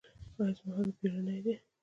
[0.39, 1.53] ایا زما حالت بیړنی دی؟